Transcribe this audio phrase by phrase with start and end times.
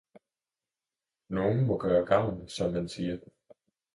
[1.29, 3.17] Nogen må gøre gavn, som man siger!